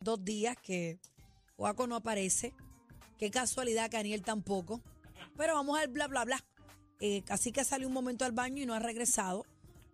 [0.00, 0.98] dos días que
[1.56, 2.54] Juaco no aparece.
[3.18, 4.80] Qué casualidad que tampoco.
[5.36, 6.42] Pero vamos al bla, bla, bla.
[7.00, 9.44] Eh, así que salió un momento al baño y no ha regresado.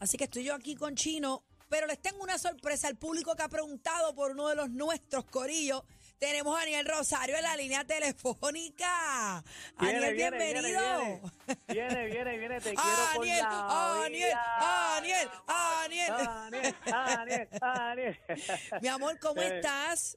[0.00, 1.44] Así que estoy yo aquí con Chino.
[1.68, 5.24] Pero les tengo una sorpresa al público que ha preguntado por uno de los nuestros,
[5.24, 5.84] Corillo.
[6.22, 9.42] Tenemos a Aniel Rosario en la línea telefónica.
[9.76, 11.20] Aniel, bienvenido.
[11.66, 12.80] Viene, viene, viene, te quiero
[13.16, 14.96] con Aniel, la Aniel, vida.
[14.98, 16.12] Aniel, Aniel.
[16.12, 18.18] Aniel, Aniel, Aniel.
[18.82, 20.16] Mi amor, ¿cómo Eh, estás?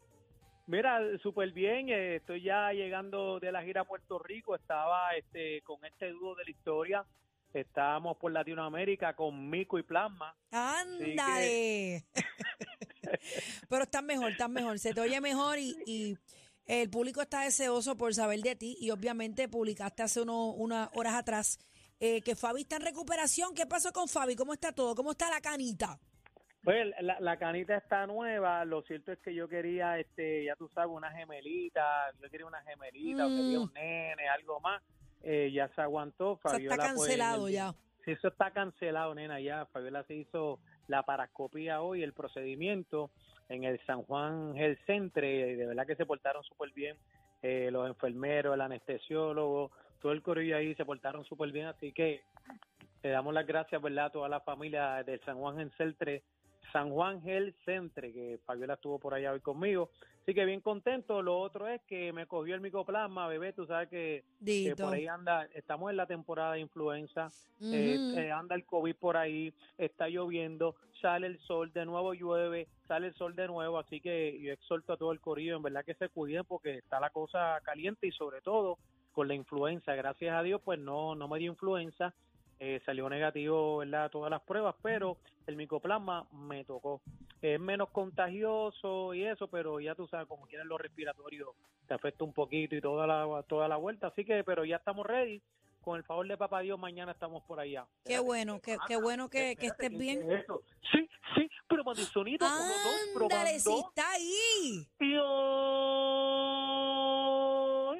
[0.68, 5.64] Mira, súper bien, eh, estoy ya llegando de la gira a Puerto Rico, estaba este
[5.64, 7.04] con este dúo de la historia,
[7.52, 10.36] estábamos por Latinoamérica con Mico y Plasma.
[10.52, 12.04] Ándale.
[13.70, 14.80] Pero estás mejor, estás mejor.
[14.80, 16.18] Se te oye mejor y, y
[16.66, 18.78] el público está deseoso por saber de ti.
[18.80, 21.60] Y obviamente publicaste hace uno- unas horas atrás
[22.00, 23.54] eh, que Fabi está en recuperación.
[23.56, 24.36] ¿Qué pasó con Fabi?
[24.36, 24.96] ¿Cómo está todo?
[24.96, 25.98] ¿Cómo está la canita?
[26.64, 30.68] Pues la, la canita está nueva, lo cierto es que yo quería, este, ya tú
[30.74, 31.84] sabes, una gemelita,
[32.20, 33.62] yo quería una gemelita, o quería Mm.
[33.62, 34.82] un nene, algo más,
[35.22, 36.38] eh, ya se aguantó.
[36.38, 37.76] Fabiola, está pues, cancelado el- ya.
[38.04, 39.68] Sí, eso está cancelado, nena, ya.
[39.68, 43.12] Fabiola se hizo la parascopía hoy, el procedimiento
[43.50, 46.98] en el San Juan Health Center, y de verdad que se portaron súper bien.
[47.42, 52.22] eh, los enfermeros, el anestesiólogo, todo el corillo ahí se portaron súper bien, así que
[53.04, 56.24] le damos las gracias, ¿verdad?, a toda la familia del San Juan Health Center,
[56.72, 59.90] San Juan Health Center, que Fabiola estuvo por allá hoy conmigo.
[60.26, 61.22] Así que bien contento.
[61.22, 64.24] Lo otro es que me cogió el micoplasma, bebé, tú sabes que,
[64.76, 67.30] por ahí anda, estamos en la temporada de influenza,
[67.62, 72.68] eh, eh, anda el COVID por ahí, está lloviendo, sale el sol, de nuevo llueve,
[72.88, 75.86] sale el sol de nuevo, así que yo exhorto a todo el corillo, en verdad
[75.86, 78.80] que se cuiden porque está la cosa caliente y sobre todo
[79.12, 82.16] con la influenza, gracias a Dios pues no, no me dio influenza,
[82.60, 84.10] eh, salió negativo, ¿verdad?
[84.10, 85.18] Todas las pruebas, pero
[85.48, 87.02] el micoplasma me tocó.
[87.42, 91.50] Es menos contagioso y eso, pero ya tú sabes, como quieren los respiratorios,
[91.88, 95.06] te afecta un poquito y toda la, toda la vuelta, así que, pero ya estamos
[95.06, 95.42] ready.
[95.82, 97.86] Con el favor de Papá Dios, mañana estamos por allá.
[98.04, 100.28] Qué bueno, qué, qué bueno que, que estés bien.
[100.28, 100.46] ¿Qué es?
[100.92, 103.90] Sí, sí, pero Madisonito, como dos Ándale, sí probando.
[103.90, 104.88] está ahí.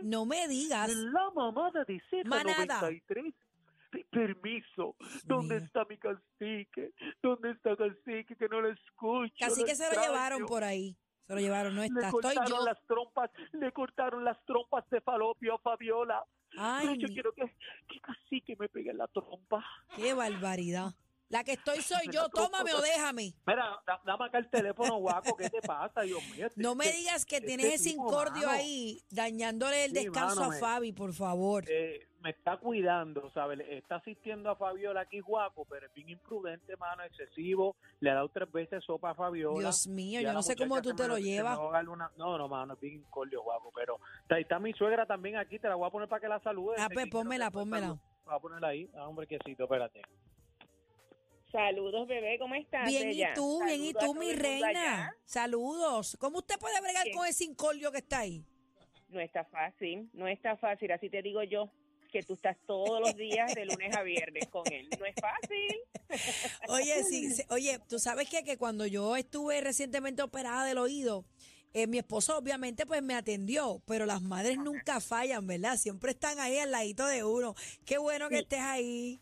[0.02, 0.90] No me digas.
[0.90, 2.82] la mamá de Manada.
[2.82, 3.34] 93
[4.16, 4.96] Permiso,
[5.26, 5.66] ¿dónde Mira.
[5.66, 6.92] está mi cacique?
[7.22, 8.36] ¿Dónde está cacique?
[8.36, 9.34] Que no lo escucho.
[9.40, 10.96] Casi lo que se lo llevaron por ahí.
[11.28, 12.08] Se lo llevaron, no Le está.
[12.08, 12.66] Estoy cortaron yo.
[12.66, 16.24] las trompas, le cortaron las trompas de falopio a Fabiola.
[16.58, 17.42] Ay, Pero yo mi- quiero que,
[17.88, 19.66] que cacique me pegue en la trompa.
[19.96, 20.94] qué barbaridad.
[21.30, 22.30] La que estoy soy yo.
[22.30, 23.34] Tómame o déjame.
[23.48, 26.48] Mira, da- dame acá el teléfono, guaco, ¿qué te pasa, Dios mío?
[26.48, 30.42] Este- No me este- digas que este tienes ese incordio ahí, dañándole el Sí, descanso
[30.42, 31.66] mano, a Fabi, por favor.
[31.68, 33.60] eh, me está cuidando, ¿sabes?
[33.70, 37.76] Está asistiendo a Fabiola aquí, guapo, pero es bien imprudente, mano, excesivo.
[38.00, 39.60] Le ha dado tres veces sopa a Fabiola.
[39.60, 41.58] Dios mío, yo no sé cómo tú te lo llevas.
[41.60, 44.00] una- No, no, mano, es bien incordio, guapo, pero
[44.30, 46.76] ahí está mi suegra también aquí, te la voy a poner para que la salude.
[46.80, 47.90] Ah, Te pues pónmela, pónmela.
[48.26, 50.02] Voy a ponerla ahí, ah, hombre, quesito, espérate.
[51.56, 52.86] Saludos, bebé, ¿cómo estás?
[52.86, 54.68] Bien, y tú, bien, y tú, mi reina.
[54.68, 55.16] allá.
[55.24, 56.18] Saludos.
[56.20, 58.44] ¿Cómo usted puede bregar con ese incordio que está ahí?
[59.08, 60.92] No está fácil, no está fácil.
[60.92, 61.72] Así te digo yo,
[62.12, 64.90] que tú estás todos los días de lunes a viernes con él.
[65.00, 65.80] No es fácil.
[66.68, 68.44] Oye, sí, sí, oye, tú sabes qué?
[68.44, 71.24] que cuando yo estuve recientemente operada del oído,
[71.74, 75.78] eh, mi esposo obviamente pues me atendió, pero las madres nunca fallan, ¿verdad?
[75.78, 77.56] Siempre están ahí al ladito de uno.
[77.86, 78.42] Qué bueno que Sí.
[78.44, 79.22] estés ahí.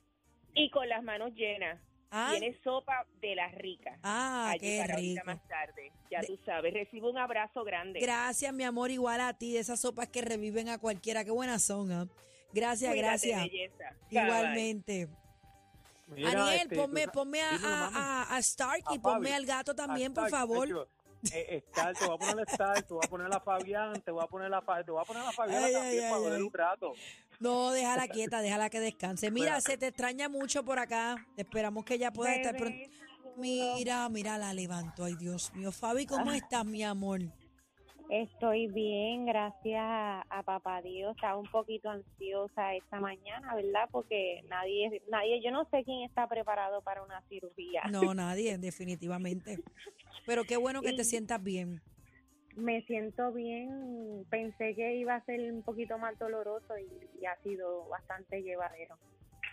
[0.55, 1.79] Y con las manos llenas.
[2.16, 3.97] Ah, Tienes sopa de las ricas.
[4.03, 5.25] ah Allí qué para rico.
[5.25, 5.91] más tarde.
[6.12, 6.72] Ya De- tú sabes.
[6.72, 8.00] Recibo un abrazo grande.
[8.00, 11.25] Gracias, mi amor, igual a ti, de esas sopas que reviven a cualquiera.
[11.25, 12.07] Qué buenas son, ¿ah?
[12.53, 13.41] Gracias, Cuídate, gracias.
[13.41, 13.94] belleza.
[14.12, 15.07] Igualmente.
[16.07, 17.96] Mira, Aniel, este, ponme, ponme a, Dímelo, a, mami.
[17.97, 19.31] a- a Stark y A ponme Fabi.
[19.31, 20.88] al gato también, por favor.
[21.34, 24.12] eh, Star, te voy a poner a Star, te voy a poner a Fabián, te
[24.12, 26.41] voy a poner a te voy a poner a Fabiola Ay, también ay, para ay.
[26.44, 26.94] un rato.
[27.39, 29.31] No, déjala quieta, déjala que descanse.
[29.31, 31.16] Mira, se te extraña mucho por acá.
[31.38, 32.77] Esperamos que ya pueda estar pronto.
[33.38, 35.03] Mira, mira, la levanto.
[35.03, 35.71] Ay, Dios mío.
[35.71, 36.38] Fabi, ¿cómo Ah.
[36.38, 37.19] estás, mi amor?
[38.09, 41.15] Estoy bien, gracias a, a papá Dios.
[41.15, 43.89] Estaba un poquito ansiosa esta mañana, ¿verdad?
[43.91, 47.81] Porque nadie, nadie, yo no sé quién está preparado para una cirugía.
[47.89, 49.63] No, nadie, definitivamente.
[50.27, 51.81] Pero qué bueno que te sientas bien.
[52.55, 54.25] Me siento bien.
[54.29, 56.88] Pensé que iba a ser un poquito más doloroso y,
[57.21, 58.97] y ha sido bastante llevadero.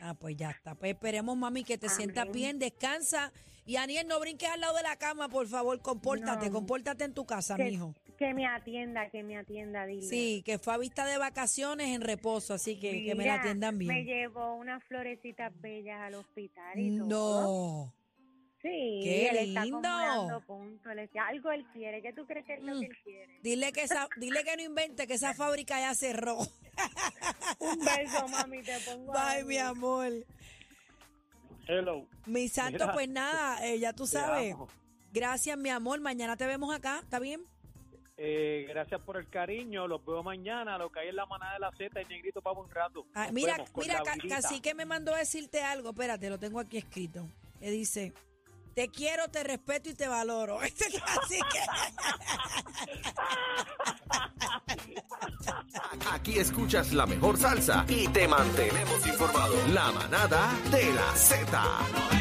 [0.02, 0.74] Ah, pues ya está.
[0.74, 2.32] Pues esperemos, mami, que te sientas Amén.
[2.32, 3.32] bien, descansa.
[3.66, 6.52] Y Aniel, no brinques al lado de la cama, por favor, compórtate, No.
[6.52, 7.94] compórtate en tu casa, Que- mijo.
[8.18, 10.02] Que me atienda, que me atienda, dile.
[10.02, 13.84] Sí, que Fabi está de vacaciones en reposo, así que que me la atiendan Me
[13.86, 14.04] bien.
[14.06, 17.92] llevó unas florecitas bellas al hospital y todo.
[18.62, 19.88] Sí, ¡Qué él está lindo!
[19.88, 20.92] acumulando puntos.
[20.92, 22.02] Él- algo él quiere.
[22.02, 22.80] ¿Qué tú crees que es lo Mm.
[22.80, 23.38] que él quiere?
[23.42, 26.36] Dile que, esa, dile que no invente, que esa fábrica ya cerró.
[27.58, 29.44] Un beso, mami, te pongo Bye, ahí.
[29.44, 30.12] mi amor.
[31.66, 32.06] Hello.
[32.26, 34.54] Mi santo, Mira, pues nada, eh, ya tú te sabes.
[34.54, 34.68] amo.
[35.12, 36.00] Gracias, mi amor.
[36.00, 37.42] Mañana te vemos acá, ¿está bien?
[38.16, 39.86] Eh, gracias por el cariño.
[39.88, 40.76] Los veo mañana.
[40.78, 43.06] Lo que hay en la manada de la Z y negrito para un rato.
[43.14, 44.36] Ah, Nos mira, vemos con mira, la ca- virita.
[44.42, 45.90] casi que me mandó a decirte algo.
[45.90, 47.26] Espérate, lo tengo aquí escrito.
[47.60, 48.12] Que dice,
[48.74, 50.62] te quiero, te respeto y te valoro.
[50.70, 51.60] Este cacique.
[56.12, 59.54] Aquí escuchas la mejor salsa y te mantenemos informado.
[59.68, 62.10] La manada de la Z.